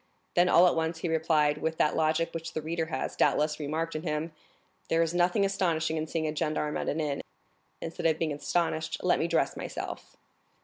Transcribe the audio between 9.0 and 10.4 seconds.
let me dress myself."